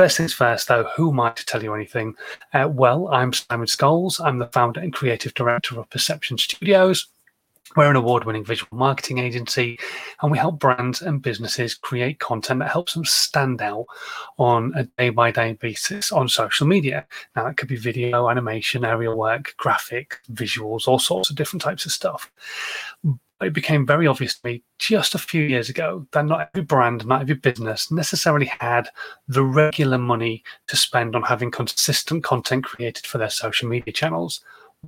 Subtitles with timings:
[0.00, 2.14] First things first, though, who am I to tell you anything?
[2.54, 4.18] Uh, well, I'm Simon Scholes.
[4.18, 7.06] I'm the founder and creative director of Perception Studios.
[7.76, 9.78] We're an award winning visual marketing agency,
[10.22, 13.84] and we help brands and businesses create content that helps them stand out
[14.38, 17.06] on a day by day basis on social media.
[17.36, 21.84] Now, that could be video, animation, aerial work, graphic, visuals, all sorts of different types
[21.84, 22.32] of stuff.
[23.40, 27.06] It became very obvious to me just a few years ago that not every brand,
[27.06, 28.88] not every business necessarily had
[29.28, 34.42] the regular money to spend on having consistent content created for their social media channels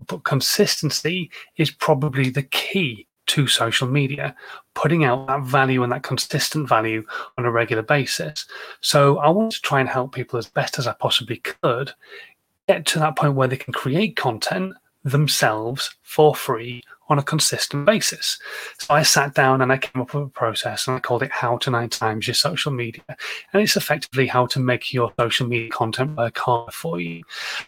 [0.07, 4.35] but consistency is probably the key to social media,
[4.75, 7.05] putting out that value and that consistent value
[7.39, 8.47] on a regular basis.
[8.81, 11.93] So I want to try and help people as best as I possibly could
[12.69, 14.75] get to that point where they can create content
[15.05, 18.39] themselves for free on a consistent basis.
[18.79, 21.31] So I sat down and I came up with a process and I called it
[21.31, 23.03] How to Nine Times Your Social Media.
[23.53, 27.23] And it's effectively how to make your social media content work harder for you.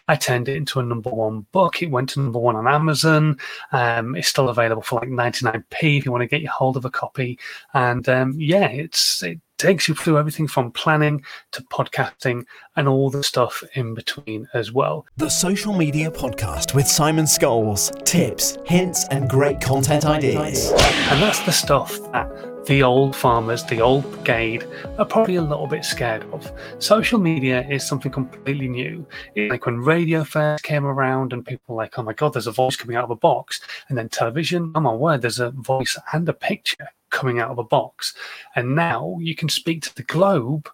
[0.07, 1.83] I turned it into a number one book.
[1.83, 3.37] It went to number one on Amazon.
[3.71, 6.85] Um, it's still available for like 99p if you want to get your hold of
[6.85, 7.37] a copy.
[7.75, 13.09] And um, yeah, it's it takes you through everything from planning to podcasting and all
[13.09, 15.07] the stuff in between as well.
[15.17, 17.91] The Social Media Podcast with Simon Scholes.
[18.05, 20.71] Tips, hints, and great content ideas.
[21.09, 25.67] And that's the stuff that the old farmers, the old brigade, are probably a little
[25.67, 26.51] bit scared of.
[26.79, 29.05] Social media is something completely new.
[29.35, 32.47] It's like when radio first came around and people were like, oh my God, there's
[32.47, 33.61] a voice coming out of a box.
[33.89, 37.59] And then television, oh my word, there's a voice and a picture coming out of
[37.59, 38.15] a box.
[38.55, 40.69] And now you can speak to the globe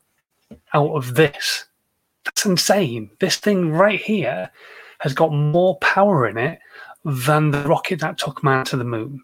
[0.74, 1.66] out of this.
[2.24, 3.10] That's insane.
[3.20, 4.50] This thing right here
[5.00, 6.60] has got more power in it
[7.04, 9.24] than the rocket that took man to the moon.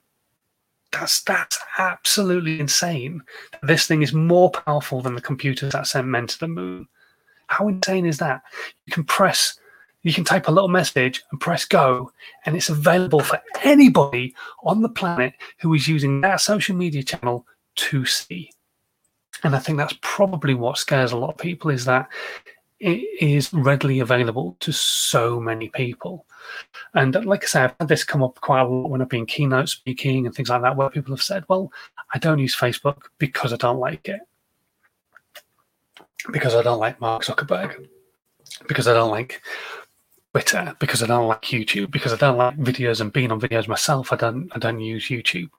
[0.92, 3.22] That's that's absolutely insane.
[3.62, 6.88] This thing is more powerful than the computers that sent men to the moon.
[7.48, 8.42] How insane is that?
[8.86, 9.60] You can press,
[10.04, 12.12] you can type a little message and press go,
[12.46, 17.46] and it's available for anybody on the planet who is using that social media channel
[17.76, 18.52] to see.
[19.44, 22.10] And I think that's probably what scares a lot of people is that
[22.80, 26.26] it is readily available to so many people.
[26.94, 29.26] And like I said, I've had this come up quite a lot when I've been
[29.26, 31.72] keynote speaking and things like that, where people have said, Well,
[32.14, 34.22] I don't use Facebook because I don't like it.
[36.32, 37.88] Because I don't like Mark Zuckerberg.
[38.68, 39.42] Because I don't like
[40.32, 40.76] Twitter.
[40.80, 41.92] Because I don't like YouTube.
[41.92, 44.14] Because I don't like videos and being on videos myself.
[44.14, 45.50] I don't I don't use YouTube.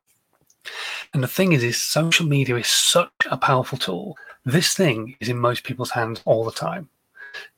[1.14, 4.16] And the thing is, is social media is such a powerful tool.
[4.44, 6.88] This thing is in most people's hands all the time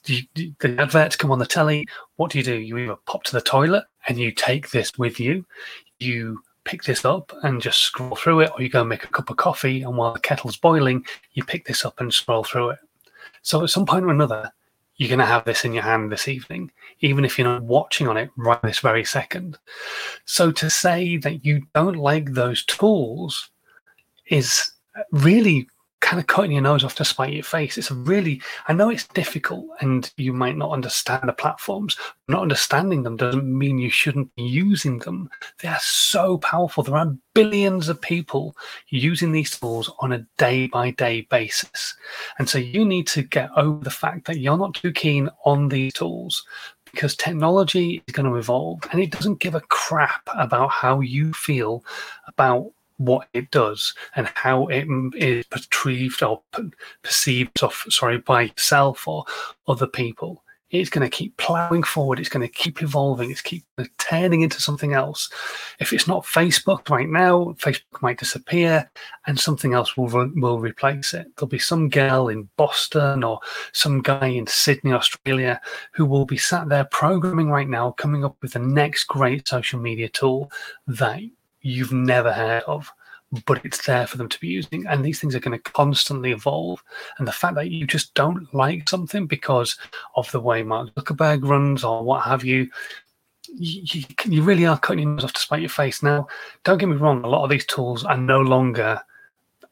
[0.07, 1.87] you, the adverts come on the telly.
[2.17, 2.55] What do you do?
[2.55, 5.45] You either pop to the toilet and you take this with you,
[5.99, 9.09] you pick this up and just scroll through it, or you go and make a
[9.09, 12.71] cup of coffee, and while the kettle's boiling, you pick this up and scroll through
[12.71, 12.79] it.
[13.43, 14.53] So at some point or another,
[14.97, 16.71] you're going to have this in your hand this evening,
[17.01, 19.59] even if you're not watching on it right this very second.
[20.27, 23.49] So to say that you don't like those tools
[24.27, 24.73] is
[25.11, 25.67] really
[26.01, 27.77] kind of cutting your nose off to spite your face.
[27.77, 31.97] It's really, I know it's difficult and you might not understand the platforms.
[32.27, 35.31] Not understanding them doesn't mean you shouldn't be using them.
[35.61, 36.83] They are so powerful.
[36.83, 38.57] There are billions of people
[38.89, 41.95] using these tools on a day by day basis.
[42.39, 45.69] And so you need to get over the fact that you're not too keen on
[45.69, 46.47] these tools
[46.93, 51.33] because technology is going to evolve and it doesn't give a crap about how you
[51.33, 51.85] feel
[52.27, 56.43] about what it does and how it is perceived or
[57.03, 59.25] perceived of sorry by yourself or
[59.67, 60.45] other people.
[60.71, 64.43] It's going to keep plowing forward it's going to keep evolving it's keep uh, turning
[64.43, 65.31] into something else.
[65.81, 68.89] If it's not facebook right now facebook might disappear
[69.27, 71.27] and something else will will replace it.
[71.37, 73.41] There'll be some girl in boston or
[73.73, 75.59] some guy in sydney australia
[75.93, 79.81] who will be sat there programming right now coming up with the next great social
[79.81, 80.53] media tool
[80.87, 81.21] that
[81.63, 82.91] you've never heard of,
[83.47, 84.87] but it's there for them to be using.
[84.87, 86.83] And these things are going to constantly evolve.
[87.19, 89.77] And the fact that you just don't like something because
[90.17, 92.69] of the way Mark Zuckerberg runs or what have you,
[93.49, 96.03] you, you really are cutting your nose off to spite your face.
[96.03, 96.27] Now,
[96.65, 99.01] don't get me wrong, a lot of these tools are no longer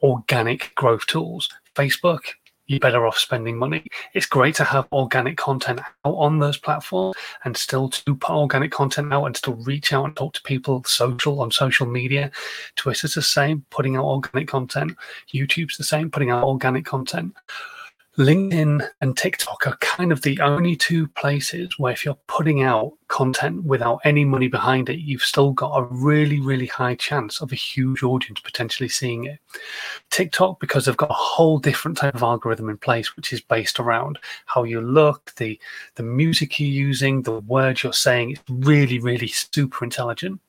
[0.02, 1.48] organic growth tools.
[1.74, 2.22] Facebook
[2.68, 3.84] you're better off spending money.
[4.12, 8.70] It's great to have organic content out on those platforms and still to put organic
[8.70, 12.30] content out and still reach out and talk to people social on social media.
[12.76, 14.96] Twitter's the same, putting out organic content.
[15.32, 17.34] YouTube's the same, putting out organic content.
[18.18, 22.94] LinkedIn and TikTok are kind of the only two places where if you're putting out
[23.06, 27.52] content without any money behind it, you've still got a really, really high chance of
[27.52, 29.38] a huge audience potentially seeing it.
[30.10, 33.78] TikTok, because they've got a whole different type of algorithm in place, which is based
[33.78, 35.56] around how you look, the
[35.94, 40.40] the music you're using, the words you're saying, it's really, really super intelligent.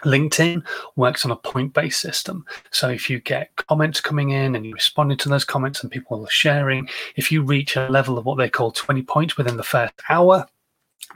[0.00, 0.64] LinkedIn
[0.96, 2.44] works on a point based system.
[2.70, 6.24] So if you get comments coming in and you responding to those comments and people
[6.24, 9.62] are sharing, if you reach a level of what they call 20 points within the
[9.62, 10.46] first hour,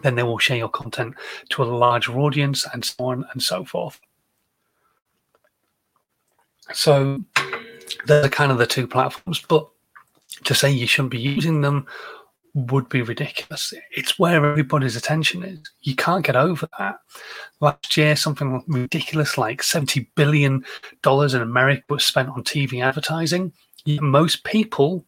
[0.02, 1.14] then they will share your content
[1.50, 3.98] to a larger audience and so on and so forth.
[6.72, 7.22] So
[8.06, 9.68] they're kind of the two platforms, but
[10.44, 11.86] to say you shouldn't be using them
[12.56, 13.74] would be ridiculous.
[13.90, 15.60] It's where everybody's attention is.
[15.82, 17.00] You can't get over that.
[17.60, 20.64] Last year, something ridiculous like $70 billion
[21.04, 23.52] in America was spent on TV advertising.
[24.00, 25.04] Most people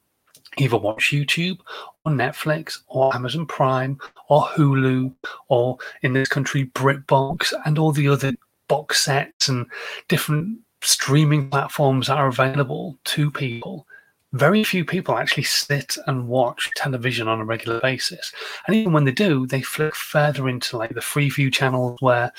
[0.59, 1.59] either watch YouTube
[2.05, 3.99] or Netflix or Amazon Prime
[4.29, 5.15] or Hulu
[5.49, 8.35] or in this country, BritBox and all the other
[8.69, 9.67] box sets and
[10.09, 13.87] different streaming platforms that are available to people
[14.33, 18.33] very few people actually sit and watch television on a regular basis.
[18.67, 22.33] And even when they do, they flick further into like the free view channels where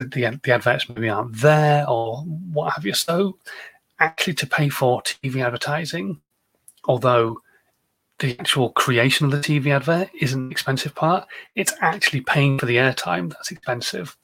[0.00, 2.94] the, the adverts maybe aren't there or what have you.
[2.94, 3.38] So,
[4.00, 6.20] actually, to pay for TV advertising,
[6.84, 7.38] although
[8.18, 12.66] the actual creation of the TV advert isn't the expensive part, it's actually paying for
[12.66, 14.16] the airtime that's expensive.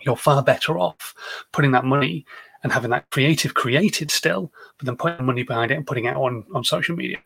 [0.00, 1.14] You're far better off
[1.52, 2.24] putting that money
[2.62, 6.16] and having that creative created still, but then putting money behind it and putting it
[6.16, 7.18] on on social media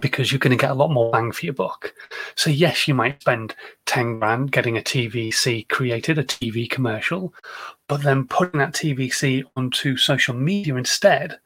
[0.00, 1.94] because you're going to get a lot more bang for your buck.
[2.34, 3.54] So yes, you might spend
[3.86, 7.32] 10 grand getting a TVC created, a TV commercial,
[7.88, 11.38] but then putting that TVC onto social media instead,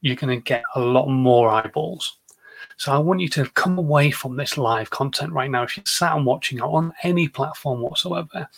[0.00, 2.18] you're going to get a lot more eyeballs.
[2.76, 5.62] So I want you to come away from this live content right now.
[5.62, 8.48] If you're sat and watching it on any platform whatsoever,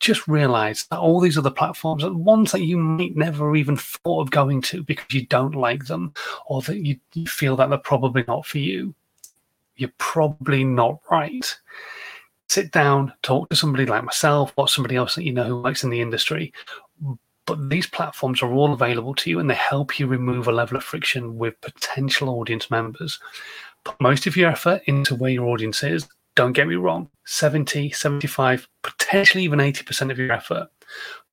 [0.00, 4.22] just realize that all these other platforms are ones that you might never even thought
[4.22, 6.12] of going to because you don't like them
[6.46, 8.94] or that you, you feel that they're probably not for you.
[9.76, 11.58] You're probably not right.
[12.48, 15.84] Sit down, talk to somebody like myself or somebody else that you know who works
[15.84, 16.52] in the industry.
[17.44, 20.76] But these platforms are all available to you and they help you remove a level
[20.76, 23.18] of friction with potential audience members.
[23.84, 26.06] Put most of your effort into where your audience is
[26.38, 30.68] don't get me wrong, 70, 75, potentially even 80% of your effort.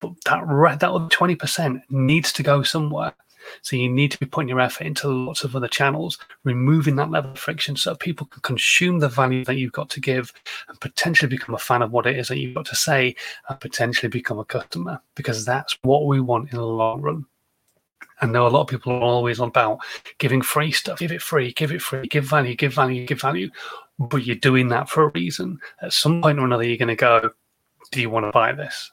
[0.01, 3.13] But that, that other 20% needs to go somewhere.
[3.61, 7.11] So you need to be putting your effort into lots of other channels, removing that
[7.11, 10.33] level of friction so people can consume the value that you've got to give
[10.69, 13.15] and potentially become a fan of what it is that you've got to say
[13.47, 17.27] and potentially become a customer because that's what we want in the long run.
[18.21, 19.79] I know a lot of people are always about
[20.19, 23.49] giving free stuff, give it free, give it free, give value, give value, give value
[23.97, 25.59] but you're doing that for a reason.
[25.81, 27.31] At some point or another, you're going to go,
[27.91, 28.91] Do you want to buy this?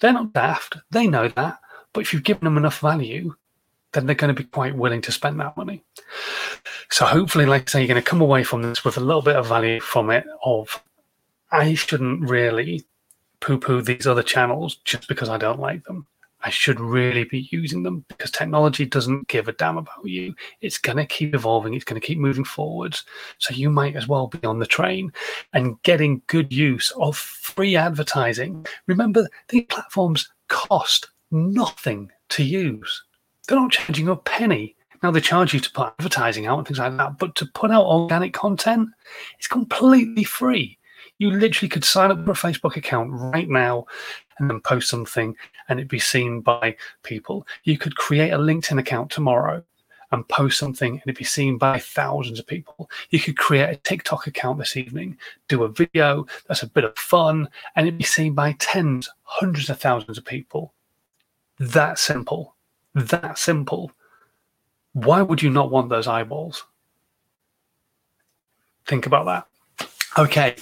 [0.00, 0.76] They're not daft.
[0.90, 1.58] They know that.
[1.92, 3.34] But if you've given them enough value,
[3.92, 5.82] then they're going to be quite willing to spend that money.
[6.90, 9.22] So hopefully, like I say, you're going to come away from this with a little
[9.22, 10.82] bit of value from it of
[11.50, 12.84] I shouldn't really
[13.40, 16.06] poo poo these other channels just because I don't like them.
[16.42, 20.34] I should really be using them because technology doesn't give a damn about you.
[20.60, 23.04] It's going to keep evolving, it's going to keep moving forwards.
[23.38, 25.12] So you might as well be on the train
[25.52, 28.66] and getting good use of free advertising.
[28.86, 33.02] Remember, these platforms cost nothing to use,
[33.46, 34.76] they're not charging a penny.
[35.02, 37.70] Now they charge you to put advertising out and things like that, but to put
[37.70, 38.88] out organic content,
[39.38, 40.77] it's completely free.
[41.18, 43.86] You literally could sign up for a Facebook account right now
[44.38, 45.36] and then post something
[45.68, 47.46] and it'd be seen by people.
[47.64, 49.62] You could create a LinkedIn account tomorrow
[50.10, 52.88] and post something and it'd be seen by thousands of people.
[53.10, 56.96] You could create a TikTok account this evening, do a video that's a bit of
[56.96, 60.72] fun, and it'd be seen by tens, hundreds of thousands of people.
[61.58, 62.54] That simple.
[62.94, 63.92] That simple.
[64.92, 66.64] Why would you not want those eyeballs?
[68.86, 69.46] Think about that.
[70.16, 70.56] Okay,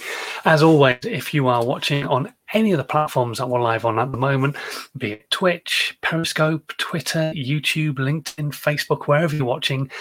[0.47, 3.99] as always, if you are watching on any of the platforms that we're live on
[3.99, 4.55] at the moment,
[4.97, 9.91] be it Twitch, Periscope, Twitter, YouTube, LinkedIn, Facebook, wherever you're watching,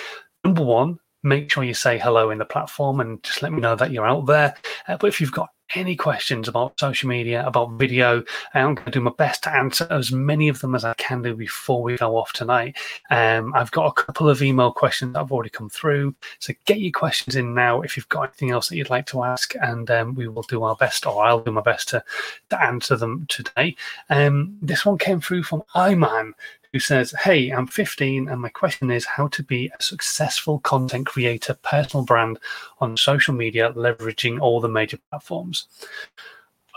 [0.45, 3.75] number one, make sure you say hello in the platform and just let me know
[3.75, 4.55] that you're out there.
[4.87, 8.23] Uh, but if you've got any questions about social media, about video,
[8.54, 11.23] I'm going to do my best to answer as many of them as I can
[11.23, 12.76] do before we go off tonight.
[13.11, 16.14] Um, I've got a couple of email questions that have already come through.
[16.38, 19.25] So get your questions in now if you've got anything else that you'd like to
[19.25, 22.04] ask, and um, we will do our best, or I'll do my best to,
[22.50, 23.76] to answer them today.
[24.11, 26.35] Um, this one came through from Iman,
[26.73, 31.06] who says, Hey, I'm 15, and my question is how to be a successful content
[31.06, 32.38] creator, personal brand
[32.80, 35.68] on social media, leveraging all the major platforms.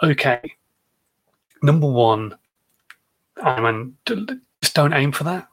[0.02, 0.56] Okay.
[1.62, 2.38] Number one,
[3.42, 3.98] I mean,
[4.62, 5.48] just don't aim for that.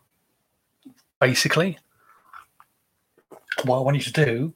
[1.21, 1.79] Basically,
[3.65, 4.53] what I want you to do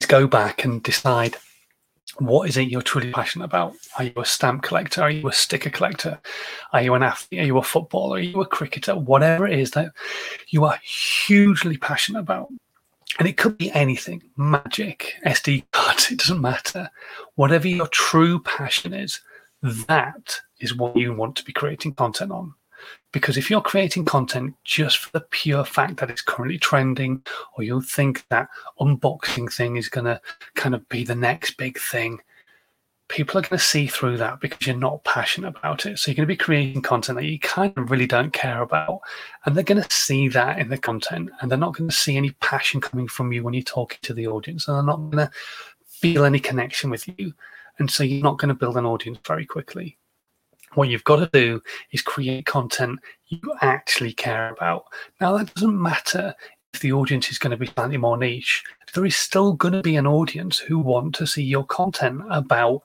[0.00, 1.36] is go back and decide
[2.18, 3.74] what is it you're truly passionate about?
[3.98, 5.02] Are you a stamp collector?
[5.02, 6.18] Are you a sticker collector?
[6.72, 7.40] Are you an athlete?
[7.40, 8.18] Are you a footballer?
[8.18, 8.94] Are you a cricketer?
[8.94, 9.92] Whatever it is that
[10.48, 12.48] you are hugely passionate about.
[13.18, 16.90] And it could be anything magic, SD cards, it doesn't matter.
[17.34, 19.20] Whatever your true passion is,
[19.62, 22.54] that is what you want to be creating content on.
[23.12, 27.22] Because if you're creating content just for the pure fact that it's currently trending,
[27.56, 28.48] or you think that
[28.80, 30.20] unboxing thing is going to
[30.54, 32.20] kind of be the next big thing,
[33.08, 35.98] people are going to see through that because you're not passionate about it.
[35.98, 39.00] So you're going to be creating content that you kind of really don't care about.
[39.44, 41.30] And they're going to see that in the content.
[41.40, 44.14] And they're not going to see any passion coming from you when you're talking to
[44.14, 44.68] the audience.
[44.68, 45.30] And they're not going to
[45.86, 47.34] feel any connection with you.
[47.80, 49.98] And so you're not going to build an audience very quickly.
[50.74, 51.60] What you've got to do
[51.92, 54.84] is create content you actually care about.
[55.20, 56.34] Now, that doesn't matter
[56.72, 58.62] if the audience is going to be slightly more niche.
[58.94, 62.82] There is still going to be an audience who want to see your content about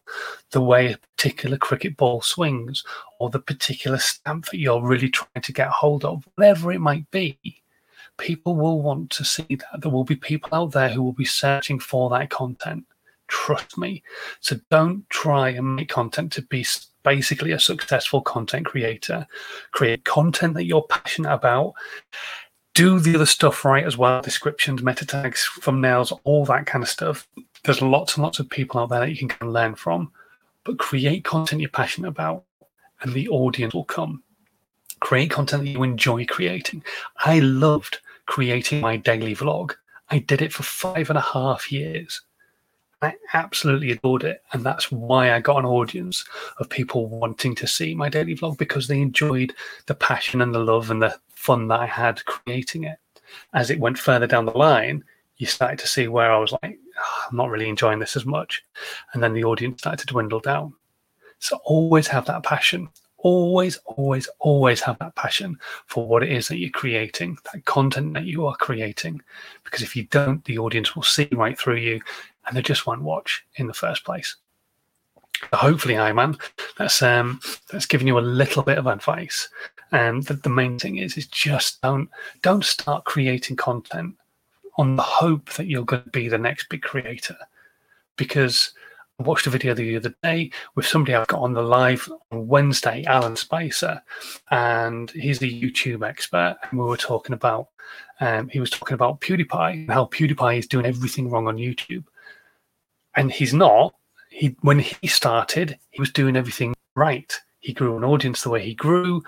[0.51, 2.83] the way a particular cricket ball swings
[3.19, 7.09] or the particular stamp that you're really trying to get hold of, whatever it might
[7.11, 7.37] be.
[8.17, 9.81] People will want to see that.
[9.81, 12.85] There will be people out there who will be searching for that content.
[13.27, 14.03] Trust me.
[14.39, 16.63] So don't try and make content to be
[17.05, 19.25] basically a successful content creator.
[19.71, 21.73] Create content that you're passionate about.
[22.73, 26.89] Do the other stuff right as well descriptions, meta tags, thumbnails, all that kind of
[26.89, 27.25] stuff.
[27.63, 30.11] There's lots and lots of people out there that you can kind of learn from.
[30.65, 32.43] But create content you're passionate about,
[33.01, 34.23] and the audience will come.
[34.99, 36.83] Create content that you enjoy creating.
[37.19, 39.75] I loved creating my daily vlog.
[40.09, 42.21] I did it for five and a half years.
[43.05, 44.43] I absolutely adored it.
[44.53, 46.25] And that's why I got an audience
[46.57, 49.53] of people wanting to see my daily vlog because they enjoyed
[49.85, 52.97] the passion and the love and the fun that I had creating it.
[53.53, 55.03] As it went further down the line,
[55.37, 58.25] you started to see where I was like, oh, I'm not really enjoying this as
[58.25, 58.63] much.
[59.13, 60.73] And then the audience started to dwindle down.
[61.39, 62.89] So always have that passion.
[63.17, 65.57] Always, always, always have that passion
[65.87, 69.21] for what it is that you're creating, that content that you are creating.
[69.63, 72.01] Because if you don't, the audience will see right through you
[72.47, 74.35] and they just won't watch in the first place.
[75.51, 76.37] So hopefully, Iman,
[76.77, 79.49] that's um, that's giving you a little bit of advice.
[79.91, 82.09] And the, the main thing is, is just don't
[82.41, 84.15] don't start creating content
[84.77, 87.37] on the hope that you're going to be the next big creator,
[88.17, 88.73] because
[89.19, 92.47] I watched a video the other day with somebody I've got on the live on
[92.47, 94.01] Wednesday, Alan Spicer,
[94.51, 96.57] and he's a YouTube expert.
[96.63, 97.69] And we were talking about,
[98.19, 102.03] um, he was talking about PewDiePie and how PewDiePie is doing everything wrong on YouTube
[103.15, 103.95] and he's not.
[104.29, 107.33] He when he started, he was doing everything right.
[107.59, 109.23] He grew an audience the way he grew,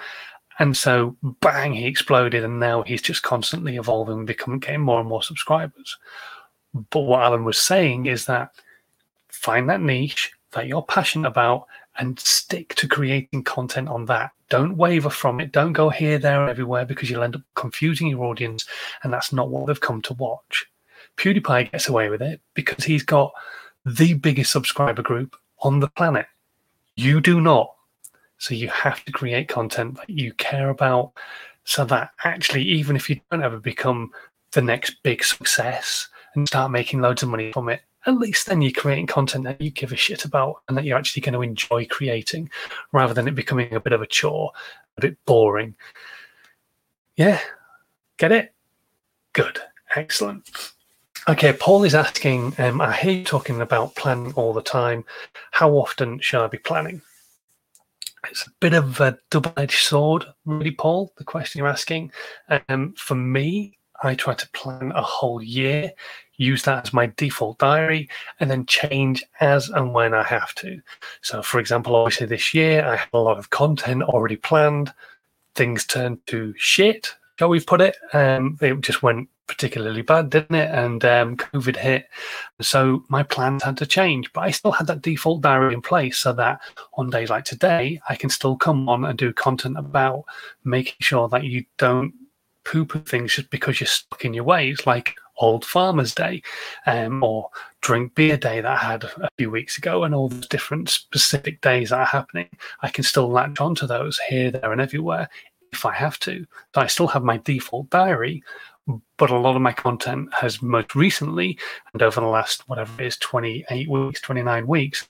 [0.60, 5.10] and so bang, he exploded, and now he's just constantly evolving, becoming getting more and
[5.10, 5.98] more subscribers.
[6.89, 8.51] But what Alan was saying is that
[9.29, 11.67] find that niche that you're passionate about
[11.98, 14.32] and stick to creating content on that.
[14.50, 15.51] Don't waver from it.
[15.51, 18.65] Don't go here, there, everywhere because you'll end up confusing your audience,
[19.03, 20.65] and that's not what they've come to watch.
[21.17, 23.34] PewDiePie gets away with it because he's got
[23.88, 26.25] the biggest subscriber group on the planet.
[26.98, 27.74] You do not.
[28.38, 31.13] So you have to create content that you care about
[31.63, 34.12] so that actually, even if you don't ever become
[34.51, 38.62] the next big success and start making loads of money from it, at least then
[38.62, 41.41] you're creating content that you give a shit about and that you're actually going to
[41.41, 42.50] enjoy creating
[42.91, 44.51] rather than it becoming a bit of a chore,
[44.98, 45.75] a bit boring.
[47.15, 47.39] Yeah,
[48.17, 48.53] get it?
[49.34, 49.60] Good,
[49.96, 50.74] excellent.
[51.29, 55.03] Okay, Paul is asking, um, I hate talking about planning all the time.
[55.51, 57.01] How often should I be planning?
[58.29, 62.13] It's a bit of a double edged sword, really, Paul, the question you're asking.
[62.69, 65.91] Um, for me, I try to plan a whole year,
[66.38, 68.07] use that as my default diary,
[68.39, 70.81] and then change as and when I have to.
[71.24, 74.93] So, for example, obviously this year I had a lot of content already planned.
[75.55, 77.98] Things turned to shit, shall we put it?
[78.13, 80.70] Um, it just went particularly bad, didn't it?
[80.72, 82.08] And um, COVID hit.
[82.62, 86.20] So my plans had to change, but I still had that default diary in place
[86.20, 86.60] so that
[86.94, 90.24] on days like today, I can still come on and do content about
[90.63, 92.13] making sure that you don't
[92.63, 96.42] poo poo things just because you're stuck in your ways, like Old Farmer's Day
[96.86, 97.50] um, or
[97.82, 101.62] Drink Beer Day that I had a few weeks ago, and all those different specific
[101.62, 102.50] days that are happening.
[102.82, 105.30] I can still latch onto those here, there, and everywhere
[105.72, 106.46] if I have to.
[106.74, 108.44] So I still have my default diary,
[109.17, 111.58] but a lot of my content has most recently
[111.94, 115.08] and over the last whatever it is 28 weeks 29 weeks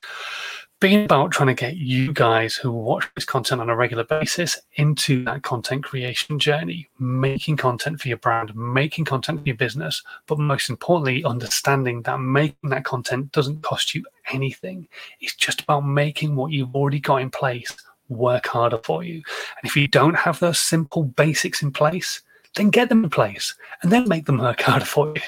[0.80, 4.60] been about trying to get you guys who watch this content on a regular basis
[4.76, 10.04] into that content creation journey, making content for your brand, making content for your business,
[10.28, 14.88] but most importantly, understanding that making that content doesn't cost you anything.
[15.20, 17.76] It's just about making what you've already got in place
[18.10, 19.16] work harder for you.
[19.16, 22.22] And if you don't have those simple basics in place,
[22.58, 25.22] then get them in place and then make them work harder for you.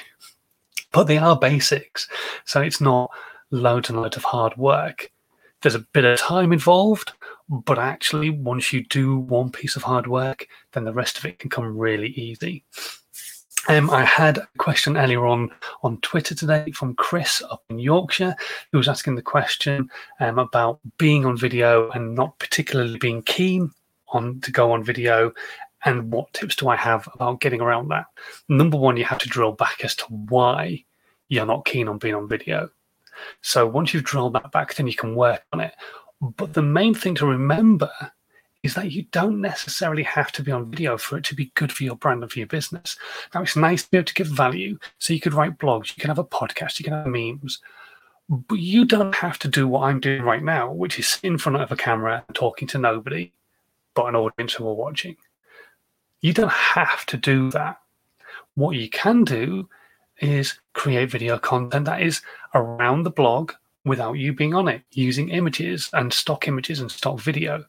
[0.92, 2.08] But they are basics.
[2.44, 3.10] So it's not
[3.50, 5.10] loads and loads of hard work
[5.62, 7.12] there's a bit of time involved,
[7.48, 11.38] but actually, once you do one piece of hard work, then the rest of it
[11.38, 12.64] can come really easy.
[13.68, 15.50] Um, I had a question earlier on
[15.82, 18.34] on Twitter today from Chris up in Yorkshire,
[18.72, 23.70] who was asking the question um, about being on video and not particularly being keen
[24.08, 25.32] on to go on video,
[25.84, 28.06] and what tips do I have about getting around that?
[28.48, 30.84] Number one, you have to drill back as to why
[31.28, 32.70] you're not keen on being on video.
[33.42, 35.74] So once you've drilled that back, then you can work on it.
[36.20, 37.90] But the main thing to remember
[38.62, 41.72] is that you don't necessarily have to be on video for it to be good
[41.72, 42.96] for your brand and for your business.
[43.34, 44.78] Now, it's nice to be able to give value.
[44.98, 47.60] So you could write blogs, you can have a podcast, you can have memes,
[48.28, 51.60] but you don't have to do what I'm doing right now, which is in front
[51.60, 53.32] of a camera and talking to nobody
[53.94, 55.16] but an audience who are watching.
[56.20, 57.80] You don't have to do that.
[58.54, 59.68] What you can do
[60.20, 62.20] is create video content that is
[62.54, 63.52] around the blog
[63.84, 67.64] without you being on it, using images and stock images and stock video,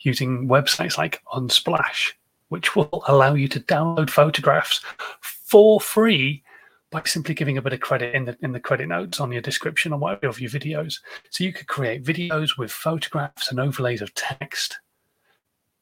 [0.00, 2.12] using websites like Unsplash,
[2.48, 4.80] which will allow you to download photographs
[5.20, 6.42] for free
[6.90, 9.42] by simply giving a bit of credit in the in the credit notes on your
[9.42, 10.98] description or whatever of your videos.
[11.30, 14.80] So you could create videos with photographs and overlays of text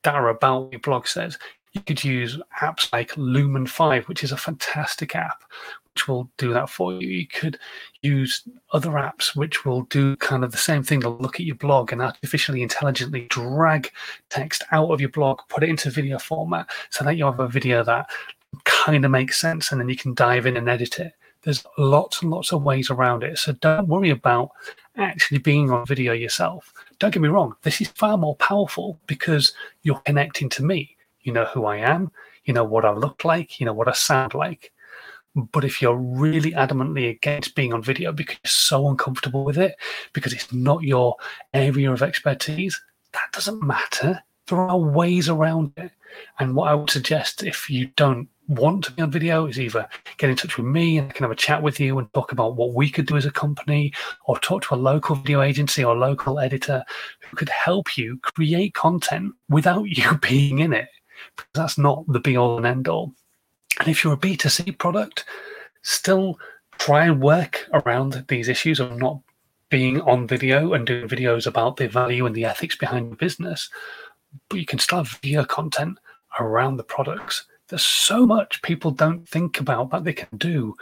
[0.05, 1.39] that are about what your blog says.
[1.73, 5.43] You could use apps like Lumen 5, which is a fantastic app,
[5.95, 7.09] which will do that for you.
[7.09, 7.59] You could
[8.03, 11.01] use other apps which will do kind of the same thing.
[11.01, 13.91] They'll look at your blog and artificially intelligently drag
[14.31, 17.49] text out of your blog, put it into video format so that you have a
[17.49, 18.09] video that
[18.65, 21.13] kind of makes sense and then you can dive in and edit it.
[21.43, 23.39] There's lots and lots of ways around it.
[23.39, 24.51] So don't worry about
[24.97, 26.73] actually being on video yourself.
[26.99, 29.53] Don't get me wrong, this is far more powerful because
[29.83, 30.97] you're connecting to me.
[31.21, 32.11] You know who I am,
[32.45, 34.73] you know what I look like, you know what I sound like.
[35.35, 39.77] But if you're really adamantly against being on video because you're so uncomfortable with it,
[40.13, 41.17] because it's not your
[41.53, 42.81] area of expertise,
[43.13, 44.23] that doesn't matter.
[44.47, 45.93] There are ways around it.
[46.39, 49.87] And what I would suggest if you don't want to be on video is either
[50.17, 52.33] get in touch with me and I can have a chat with you and talk
[52.33, 53.93] about what we could do as a company,
[54.25, 56.83] or talk to a local video agency or local editor
[57.21, 60.89] who could help you create content without you being in it.
[61.37, 63.15] Because that's not the be all and end all.
[63.79, 65.25] And if you're a B2C product,
[65.83, 66.39] still
[66.79, 69.21] try and work around these issues of not
[69.71, 73.69] being on video and doing videos about the value and the ethics behind the business.
[74.49, 75.99] But you can still have video content
[76.41, 77.47] around the products.
[77.69, 80.75] There's so much people don't think about that they can do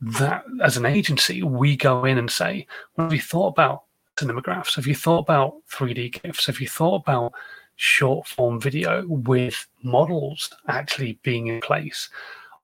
[0.00, 3.84] that as an agency, we go in and say, What have you thought about
[4.16, 4.76] cinemagraphs?
[4.76, 6.46] Have you thought about 3D GIFs?
[6.46, 7.32] Have you thought about
[7.76, 12.08] short form video with models actually being in place.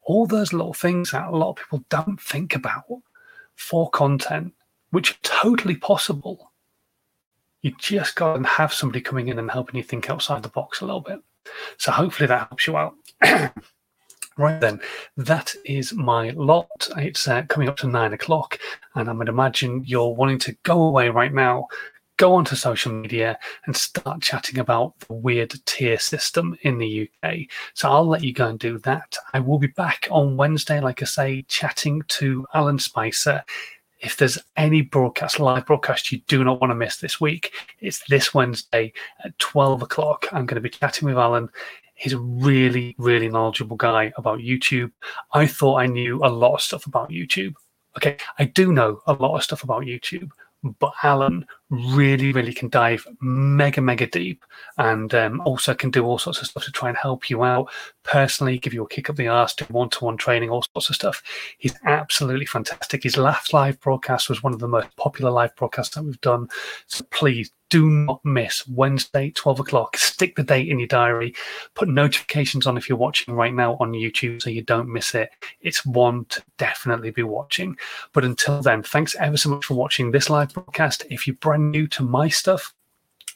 [0.03, 3.03] All those little things that a lot of people don't think about
[3.55, 4.55] for content,
[4.90, 6.53] which are totally possible.
[7.62, 10.81] You just got to have somebody coming in and helping you think outside the box
[10.81, 11.20] a little bit.
[11.77, 12.94] So hopefully that helps you out.
[14.37, 14.81] right then,
[15.16, 16.88] that is my lot.
[16.96, 18.59] It's uh, coming up to nine o'clock,
[18.94, 21.68] and I would imagine you're wanting to go away right now,
[22.20, 27.38] go onto social media and start chatting about the weird tier system in the UK.
[27.72, 29.16] So I'll let you go and do that.
[29.33, 33.42] I will be back on Wednesday, like I say, chatting to Alan Spicer.
[34.00, 38.04] If there's any broadcast, live broadcast you do not want to miss this week, it's
[38.11, 38.92] this Wednesday
[39.24, 40.28] at 12 o'clock.
[40.30, 41.48] I'm going to be chatting with Alan.
[41.94, 44.92] He's a really, really knowledgeable guy about YouTube.
[45.33, 47.54] I thought I knew a lot of stuff about YouTube.
[47.96, 50.30] Okay, I do know a lot of stuff about YouTube,
[50.78, 54.44] but Alan really, really can dive mega, mega deep
[54.78, 57.70] and um, also can do all sorts of stuff to try and help you out
[58.02, 60.90] personally, give you a kick up the arse, do one to one training, all sorts
[60.90, 61.22] of stuff.
[61.59, 63.04] He's absolutely fantastic.
[63.04, 66.48] His last live broadcast was one of the most popular live broadcasts that we've done.
[66.87, 69.96] So please do not miss Wednesday, 12 o'clock.
[69.96, 71.35] Stick the date in your diary.
[71.74, 75.30] Put notifications on if you're watching right now on YouTube so you don't miss it.
[75.61, 77.76] It's one to definitely be watching.
[78.12, 81.06] But until then, thanks ever so much for watching this live broadcast.
[81.11, 82.75] If you're brand new to my stuff,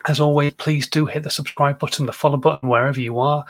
[0.07, 3.45] As always, please do hit the subscribe button, the follow button, wherever you are.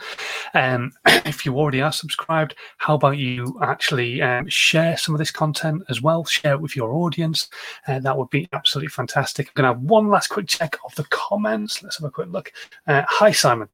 [0.53, 0.93] Um,
[1.25, 5.83] if you already are subscribed, how about you actually um, share some of this content
[5.89, 6.23] as well?
[6.23, 7.49] Share it with your audience.
[7.87, 9.47] Uh, that would be absolutely fantastic.
[9.47, 11.83] I'm going to have one last quick check of the comments.
[11.83, 12.53] Let's have a quick look.
[12.87, 13.67] Uh, hi, Simon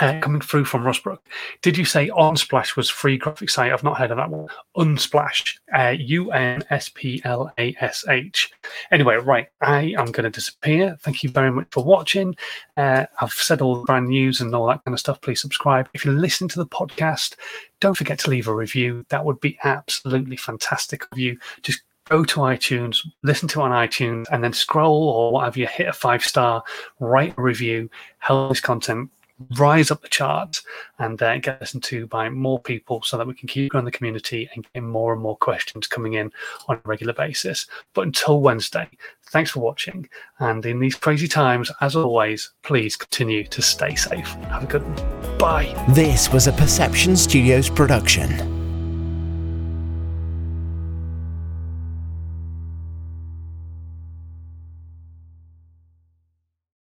[0.00, 1.18] uh, coming through from Rusbrook.
[1.62, 3.72] Did you say Unsplash was free graphic site?
[3.72, 4.48] I've not heard of that one.
[4.76, 8.50] Unsplash, uh, U N S P L A S H.
[8.90, 10.96] Anyway, right, I am going to disappear.
[11.00, 12.36] Thank you very much for watching.
[12.76, 15.20] Uh, I've said all the brand news and all that kind of stuff.
[15.20, 15.88] Please subscribe.
[15.94, 17.36] If you're listening to the podcast,
[17.80, 19.04] don't forget to leave a review.
[19.08, 21.38] That would be absolutely fantastic of you.
[21.62, 25.66] Just go to iTunes, listen to it on iTunes, and then scroll or whatever you
[25.66, 26.62] hit a five star,
[27.00, 29.10] write a review, help this content
[29.58, 30.62] rise up the charts
[30.98, 33.90] and uh, get listened to by more people so that we can keep growing the
[33.90, 36.32] community and getting more and more questions coming in
[36.68, 37.66] on a regular basis.
[37.94, 38.88] But until Wednesday,
[39.26, 40.08] thanks for watching.
[40.38, 44.28] And in these crazy times, as always, please continue to stay safe.
[44.48, 45.38] Have a good one.
[45.38, 45.86] Bye.
[45.90, 48.55] This was a Perception Studios production.